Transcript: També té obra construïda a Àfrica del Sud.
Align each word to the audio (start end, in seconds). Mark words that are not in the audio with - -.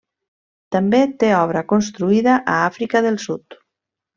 També 0.75 1.01
té 1.23 1.29
obra 1.41 1.63
construïda 1.73 2.33
a 2.55 2.59
Àfrica 2.71 3.07
del 3.09 3.21
Sud. 3.29 3.61